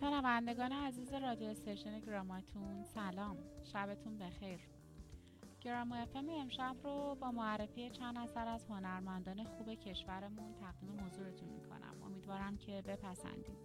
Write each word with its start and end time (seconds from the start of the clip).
شنوندگان 0.00 0.72
عزیز 0.72 1.12
رادیو 1.12 1.48
استیشن 1.48 2.00
گراماتون 2.00 2.84
سلام. 2.84 3.36
شبتون 3.64 4.18
بخیر. 4.18 4.60
گراما 5.60 5.96
افم 5.96 6.28
امشب 6.28 6.76
رو 6.84 7.16
با 7.20 7.30
معرفی 7.30 7.90
چند 7.90 8.18
اثر 8.18 8.48
از 8.48 8.66
هنرمندان 8.66 9.44
خوب 9.44 9.74
کشورمون 9.74 10.54
تقدیم 10.54 11.00
حضورتون 11.06 11.48
می‌کنم. 11.48 12.02
امیدوارم 12.02 12.56
که 12.56 12.82
بپسندید 12.82 13.58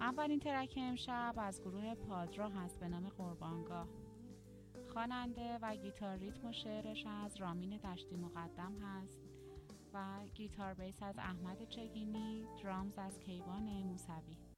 اولین 0.00 0.38
ترک 0.38 0.74
امشب 0.76 1.34
از 1.36 1.60
گروه 1.60 1.94
پادرا 1.94 2.48
هست 2.48 2.80
به 2.80 2.88
نام 2.88 3.08
قربانگاه. 3.08 3.88
خواننده 4.92 5.58
و 5.62 5.76
گیتار 5.76 6.16
ریتم 6.16 6.48
و 6.48 6.52
شعرش 6.52 7.06
از 7.06 7.36
رامین 7.36 7.76
دشتی 7.76 8.16
مقدم 8.16 8.72
هست 8.82 9.20
و 9.94 10.26
گیتار 10.34 10.74
بیس 10.74 11.02
از 11.02 11.18
احمد 11.18 11.68
چگینی 11.68 12.46
درامز 12.62 12.98
از 12.98 13.20
کیوان 13.20 13.62
موسوی. 13.62 14.49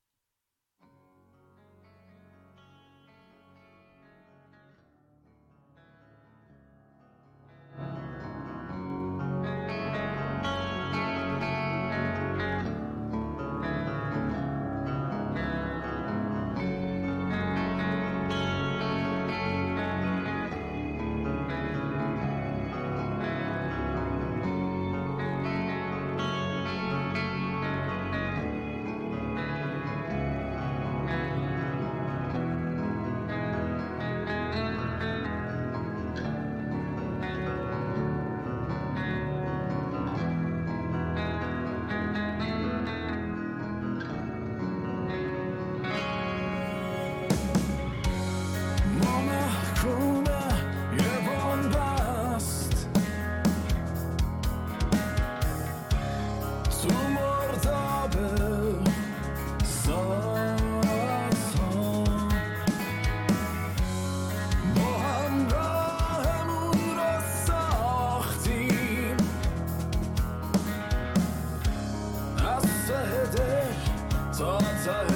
sun. 74.82 75.11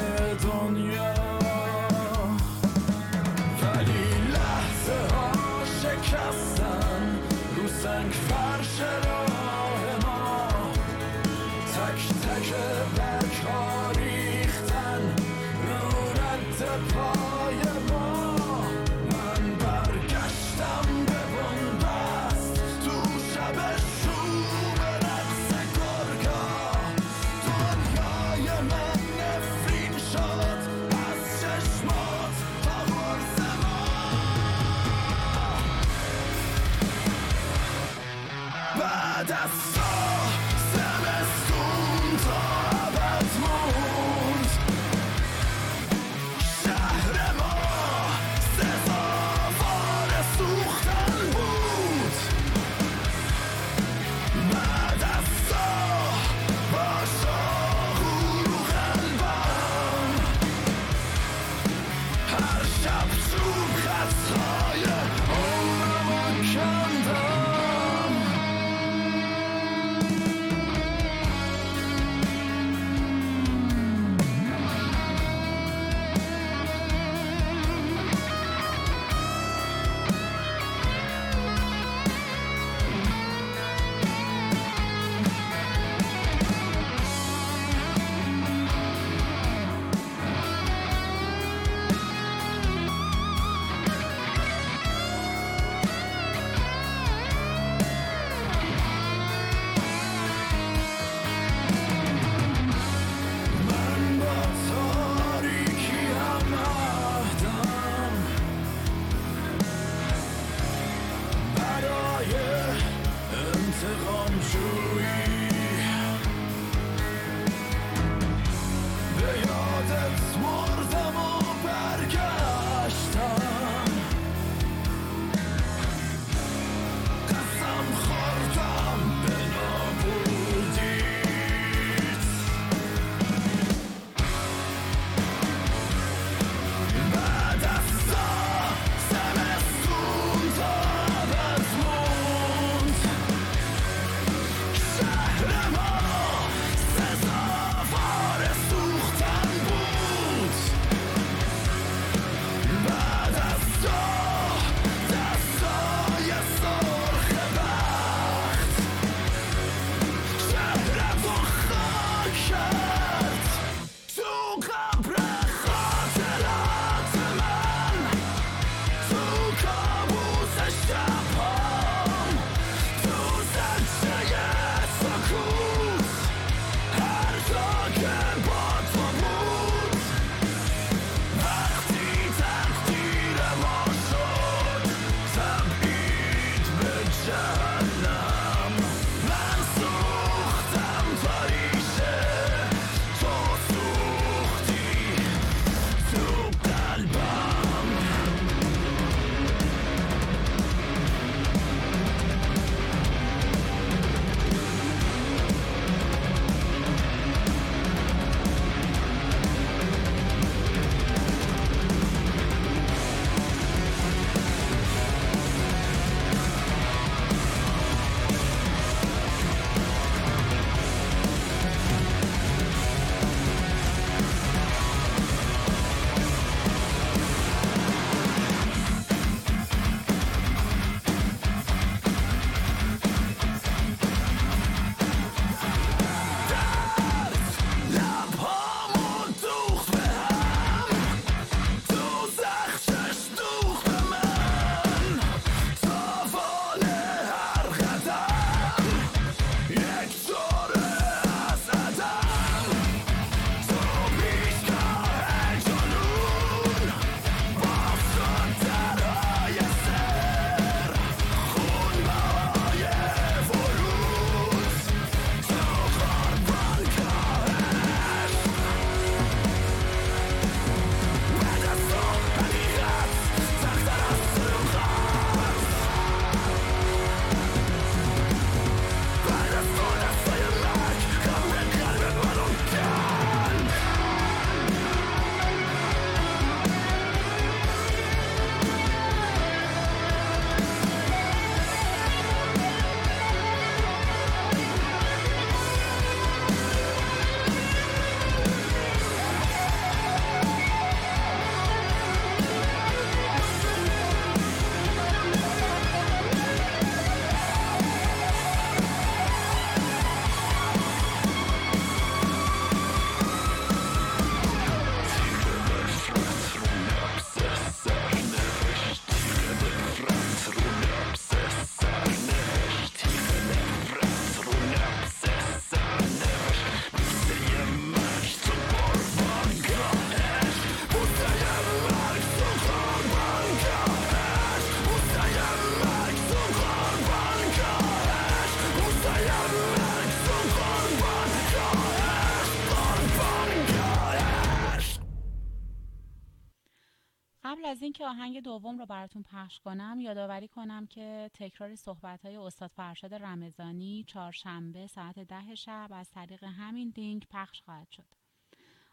اینکه 347.96 348.06
آهنگ 348.06 348.40
دوم 348.40 348.78
رو 348.78 348.86
براتون 348.86 349.22
پخش 349.22 349.60
کنم 349.60 350.00
یادآوری 350.00 350.48
کنم 350.48 350.86
که 350.86 351.30
تکرار 351.34 351.74
صحبت 351.74 352.26
های 352.26 352.36
استاد 352.36 352.70
فرشاد 352.70 353.14
رمضانی 353.14 354.04
چهارشنبه 354.06 354.86
ساعت 354.86 355.18
ده 355.18 355.54
شب 355.54 355.88
از 355.92 356.10
طریق 356.10 356.44
همین 356.44 356.92
لینک 356.96 357.26
پخش 357.30 357.62
خواهد 357.62 357.90
شد. 357.90 358.04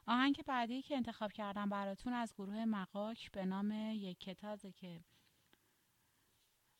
آهنگ 0.07 0.43
بعدی 0.47 0.81
که 0.81 0.95
انتخاب 0.95 1.31
کردم 1.31 1.69
براتون 1.69 2.13
از 2.13 2.33
گروه 2.33 2.65
مقاک 2.65 3.31
به 3.31 3.45
نام 3.45 3.71
یک 3.93 4.19
کتازه 4.19 4.71
که 4.71 4.99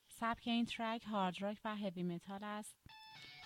سبک 0.07 0.47
این 0.47 0.65
ترک 0.65 1.03
هارد 1.03 1.41
راک 1.41 1.57
و 1.65 1.75
هوی 1.75 2.03
متال 2.03 2.43
است. 2.43 2.75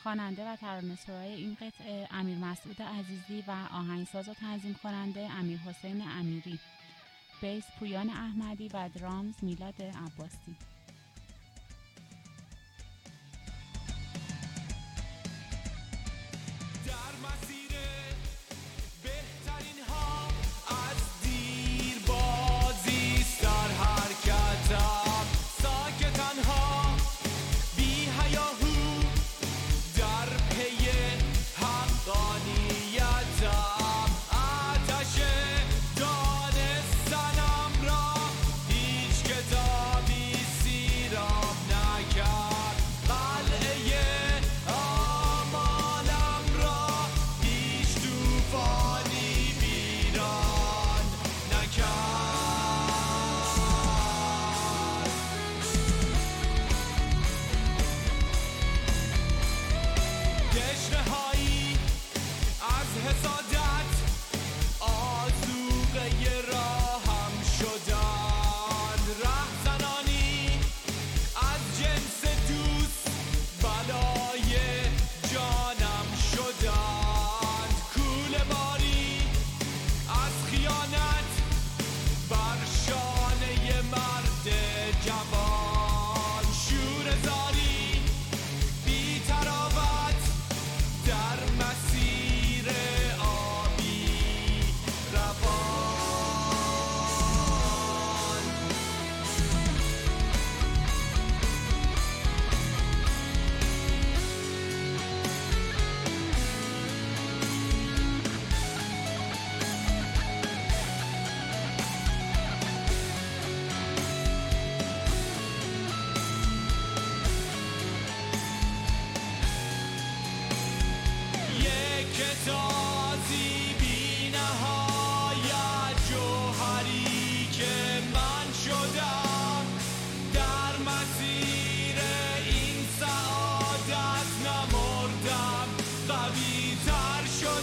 خواننده 0.04 0.48
و 0.48 0.56
ترانه‌سرای 0.56 1.34
این 1.34 1.58
قطعه 1.62 2.08
امیر 2.12 2.38
مسعود 2.38 2.82
عزیزی 2.82 3.44
و 3.48 3.52
آهنگساز 3.52 4.30
و 4.30 4.34
تنظیم 4.34 4.74
کننده 4.84 5.32
امیر 5.32 5.58
حسین 5.58 6.02
امیری. 6.02 6.60
بیس 7.42 7.64
پویان 7.80 8.10
احمدی 8.10 8.68
و 8.74 8.90
درامز 8.96 9.34
میلاد 9.42 9.82
عباسی. 9.82 10.56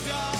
die. 0.02 0.33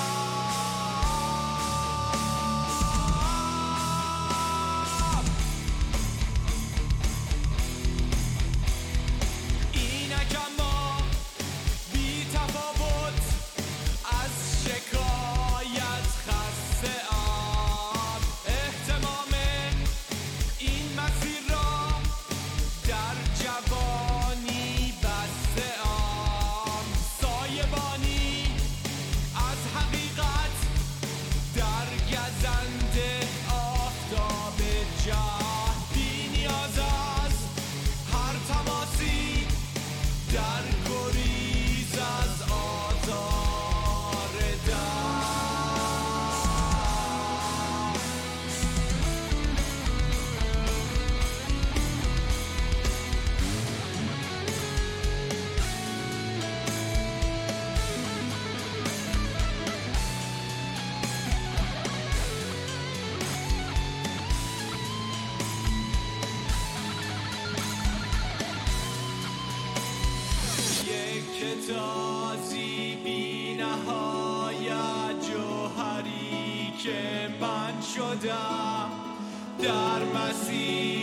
در 79.62 80.02
مسیر 80.14 80.93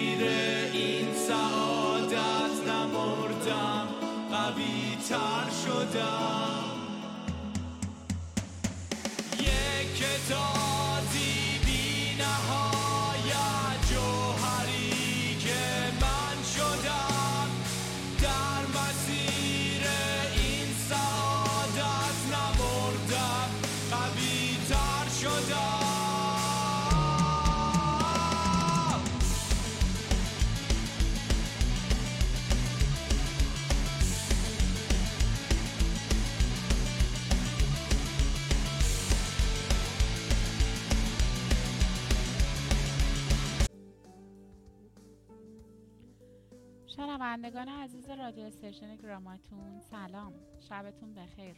شنوندگان 47.22 47.70
عزیز 47.70 48.10
رادیو 48.10 48.46
استیشن 48.46 48.96
گراماتون 48.96 49.80
سلام. 49.80 50.34
شبتون 50.60 51.13
بخیر. 51.13 51.56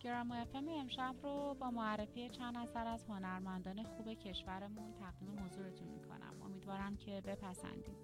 گراما 0.00 0.34
افم 0.34 0.68
امشب 0.68 1.14
رو 1.22 1.56
با 1.60 1.70
معرفی 1.70 2.28
چند 2.28 2.56
اثر 2.56 2.86
از 2.86 3.04
هنرمندان 3.04 3.82
خوب 3.82 4.12
کشورمون 4.12 4.92
تقدیم 4.92 5.44
حضورتون 5.44 5.88
می‌کنم. 5.88 6.42
امیدوارم 6.44 6.96
که 6.96 7.22
بپسندید 7.26 7.96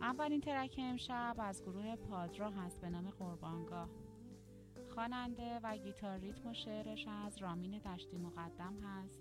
اولین 0.00 0.40
ترک 0.40 0.74
امشب 0.78 1.36
از 1.38 1.62
گروه 1.62 1.96
پادرا 1.96 2.50
هست 2.50 2.80
به 2.80 2.88
نام 2.88 3.10
قربانگاه. 3.10 3.88
خواننده 4.94 5.60
و 5.62 5.76
گیتار 5.76 6.18
ریتم 6.18 6.48
و 6.48 6.54
شعرش 6.54 7.06
از 7.08 7.38
رامین 7.38 7.78
دشتی 7.78 8.18
مقدم 8.18 8.74
هست 8.82 9.20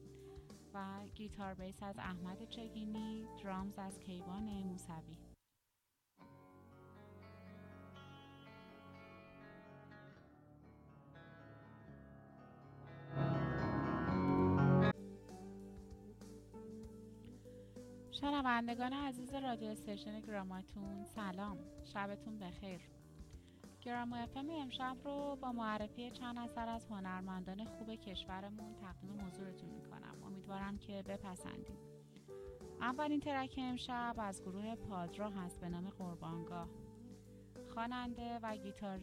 و 0.74 1.06
گیتار 1.16 1.54
بیس 1.54 1.84
از 1.84 1.98
احمد 1.98 2.44
چگینی 2.50 3.25
درامز 3.44 3.80
از 3.80 4.00
کیوان 4.00 4.44
موسوی. 4.44 5.35
شنوندگان 18.56 18.94
عزیز 18.94 19.34
رادیو 19.34 19.70
استیشن 19.70 20.20
گراماتون 20.20 21.04
سلام. 21.04 21.58
شبتون 21.84 22.40
بخیر. 22.40 22.82
گراما 23.82 24.16
افم 24.16 24.50
امشب 24.50 24.98
رو 25.04 25.38
با 25.42 25.52
معرفی 25.52 26.12
چند 26.12 26.38
اثر 26.38 26.70
از 26.70 26.86
هنرمندان 26.86 27.66
خوب 27.66 27.96
کشورمون 27.96 28.76
تقدیم 28.76 29.28
حضورتون 29.28 29.70
می‌کنم. 29.70 30.24
امیدوارم 30.26 30.78
که 30.78 31.04
بپسندید 31.08 31.78
اولین 32.82 33.20
ترک 33.20 33.56
امشب 33.58 34.16
از 34.18 34.42
گروه 34.42 34.76
پادرا 34.76 35.30
هست 35.30 35.60
به 35.60 35.70
نام 35.70 35.90
قربانگاه. 35.90 36.68
خواننده 37.74 38.40
و 38.44 38.56
گیتار 38.58 39.00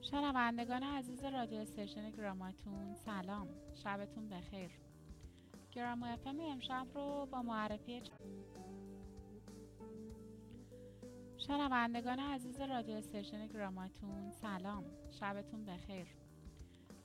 شنوندگان 0.00 0.82
عزیز 0.82 1.24
رادیو 1.24 1.58
استیشن 1.60 2.10
گراماتون 2.10 2.94
سلام. 2.94 3.48
شبتون 3.74 4.28
بخیر. 4.28 4.83
گراما 5.74 6.06
افم 6.06 6.40
امشب 6.40 6.86
رو 6.94 7.28
با 7.32 7.42
معرفی 7.42 8.02
شنوندگان 11.38 12.18
عزیز 12.18 12.60
رادیو 12.60 12.96
استیشن 12.96 13.46
گراماتون 13.46 14.30
سلام. 14.30 14.84
شبتون 15.10 15.64
بخیر. 15.64 16.06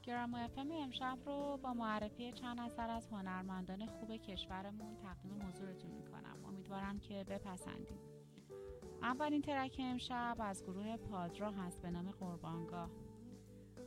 گراما 0.03 0.37
افم 0.37 0.71
امشب 0.71 1.17
رو 1.25 1.59
با 1.63 1.73
معرفی 1.73 2.31
چند 2.31 2.59
اثر 2.59 2.89
از 2.89 3.07
هنرمندان 3.07 3.85
خوب 3.85 4.15
کشورمون 4.15 4.95
تقدیم 4.95 5.47
حضورتون 5.47 5.91
می‌کنم. 5.91 6.45
امیدوارم 6.47 6.99
که 6.99 7.23
بپسندید 7.23 8.19
اولین 9.01 9.41
ترک 9.41 9.75
امشب 9.79 10.37
از 10.39 10.63
گروه 10.63 10.97
پادرا 10.97 11.51
هست 11.51 11.81
به 11.81 11.89
نام 11.89 12.11
قربانگاه. 12.11 12.89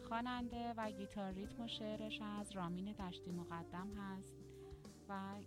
خواننده 0.08 0.72
و 0.76 0.90
گیتار 0.90 1.32
ریتم 1.32 1.62
و 1.62 1.68
شعرش 1.68 2.20
از 2.20 2.52
رامین 2.52 2.92
دشتی 2.92 3.30
مقدم 3.30 3.88
هست. 3.96 4.41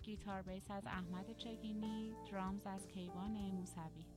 گیتار 0.03 0.41
بیس 0.41 0.71
از 0.71 0.85
احمد 0.85 1.37
چگینی 1.37 2.13
درامز 2.31 2.67
از 2.67 2.87
کیوان 2.87 3.31
موسوی. 3.31 4.14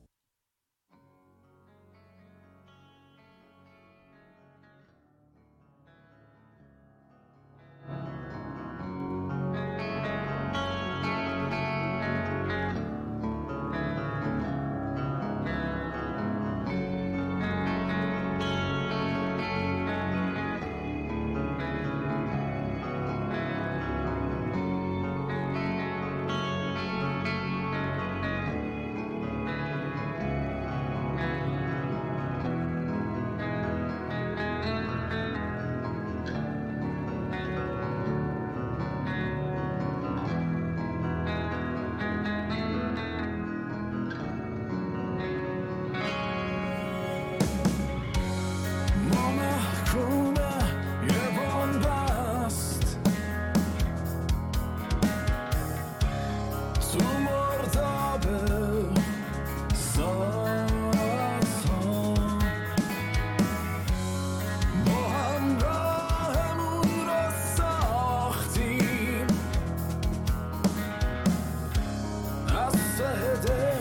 Tahede, 72.99 73.77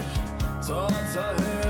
ta 0.66 0.86
tahede 1.12 1.67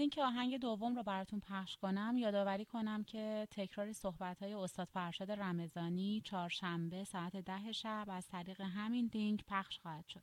از 0.00 0.02
اینکه 0.02 0.22
آهنگ 0.22 0.58
دوم 0.58 0.96
رو 0.96 1.02
براتون 1.02 1.40
پخش 1.40 1.76
کنم 1.76 2.14
یادآوری 2.18 2.64
کنم 2.64 3.04
که 3.04 3.48
تکرار 3.50 3.92
صحبت 3.92 4.42
های 4.42 4.54
استاد 4.54 4.88
فرشاد 4.88 5.30
رمضانی 5.30 6.22
چهارشنبه 6.24 7.04
ساعت 7.04 7.36
ده 7.36 7.72
شب 7.72 8.06
از 8.10 8.28
طریق 8.28 8.60
همین 8.60 9.10
لینک 9.14 9.44
پخش 9.44 9.78
خواهد 9.78 10.06
شد. 10.06 10.22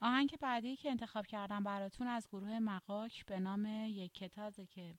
آهنگ 0.00 0.36
بعدی 0.40 0.76
که 0.76 0.90
انتخاب 0.90 1.26
کردم 1.26 1.62
براتون 1.62 2.06
از 2.06 2.28
گروه 2.28 2.58
مقاک 2.58 3.26
به 3.26 3.40
نام 3.40 3.66
یک 3.88 4.14
کتازه 4.14 4.66
که 4.66 4.94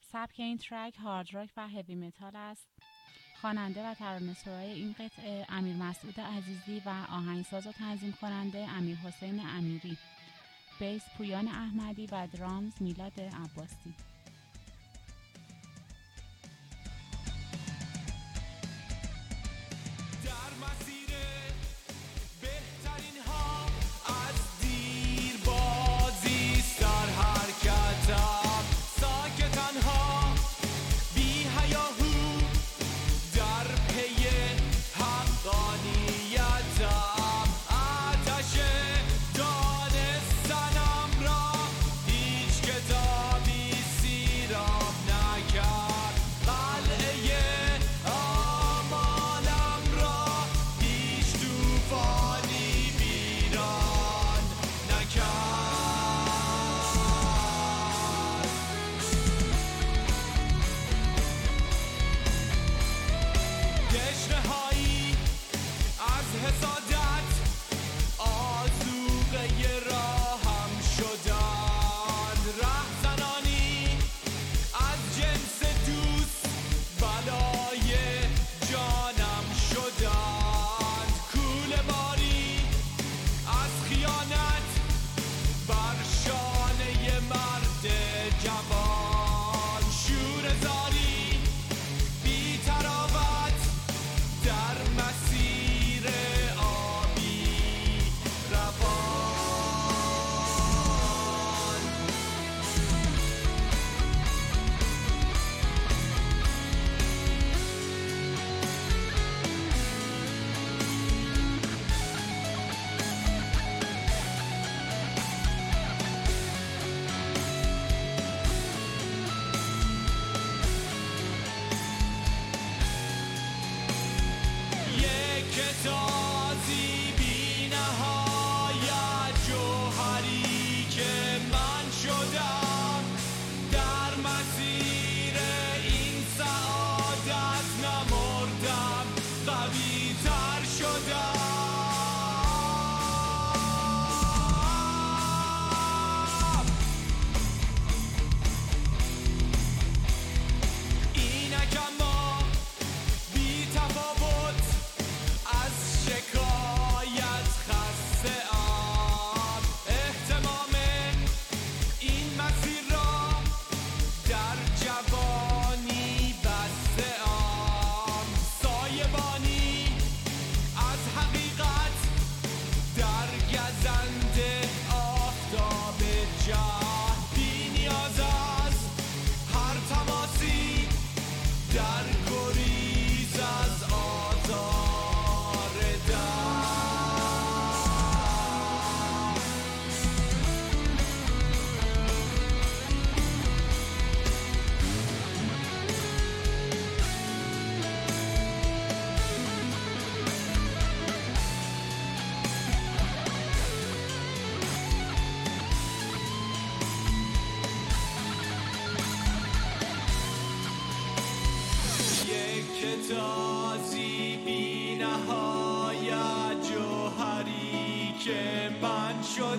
سبک 0.00 0.40
این 0.40 0.58
ترک 0.58 0.96
هارد 0.96 1.34
راک 1.34 1.50
و 1.56 1.68
هوی 1.68 1.94
متال 1.94 2.36
است. 2.36 2.68
خواننده 3.40 3.86
و 3.86 3.94
ترانه‌سرای 3.94 4.72
این 4.72 4.92
قطعه 4.92 5.46
امیر 5.48 5.76
مسعود 5.76 6.20
عزیزی 6.20 6.82
و 6.86 6.88
آهنگساز 6.88 7.66
و 7.66 7.72
تنظیم 7.72 8.12
کننده 8.12 8.68
امیر 8.68 8.96
حسین 8.96 9.40
امیری. 9.46 9.98
بیس 10.78 11.02
پویان 11.18 11.48
احمدی 11.48 12.06
و 12.06 12.28
درامز 12.32 12.72
میلاد 12.80 13.20
عباسی. 13.20 13.94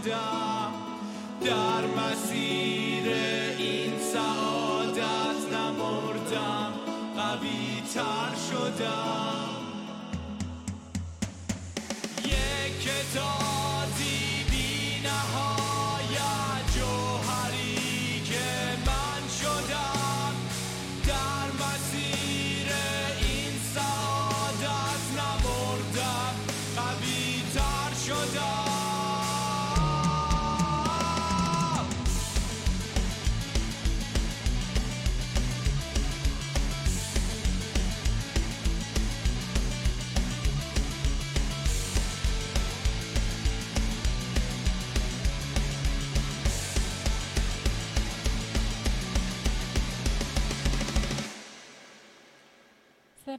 در 0.05 1.85
مسیر 1.97 3.07
این 3.57 3.99
سعادت 3.99 5.53
نمردم 5.53 6.73
قوی 7.15 7.81
تر 7.93 8.35
شدم. 8.51 9.22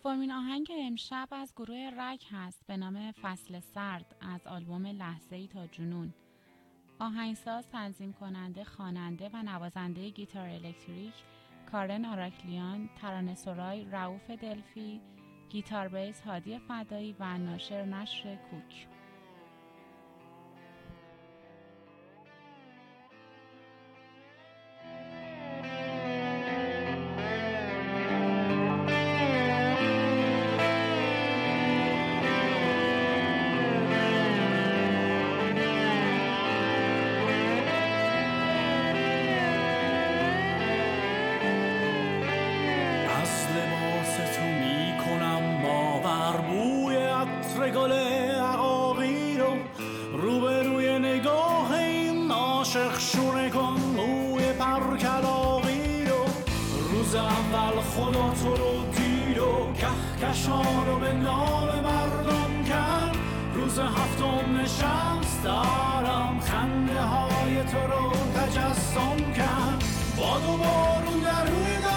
سومین 0.05 0.33
آهنگ 0.33 0.73
امشب 0.79 1.29
از 1.31 1.53
گروه 1.57 1.91
رک 1.99 2.25
هست 2.31 2.67
به 2.67 2.77
نام 2.77 3.13
فصل 3.13 3.61
سرد 3.61 4.17
از 4.21 4.47
آلبوم 4.47 4.87
لحظه 4.87 5.37
ای 5.37 5.49
تا 5.49 5.67
جنون. 5.67 6.15
آهنگساز 6.99 7.69
تنظیم 7.69 8.13
کننده 8.13 8.65
خواننده 8.65 9.31
و 9.33 9.43
نوازنده 9.43 10.11
گیتار 10.11 10.49
الکتریک 10.49 11.15
کارن 11.73 12.05
آراکلیان 12.05 12.91
ترانه 13.01 13.35
سرای 13.35 13.85
رعوف 13.85 14.31
دلفی 14.31 15.01
گیتار 15.51 15.89
بیس 15.89 16.21
هادی 16.21 16.59
فدایی 16.59 17.17
و 17.21 17.39
ناشر 17.39 17.85
نشر 17.85 18.37
کوک. 18.37 18.94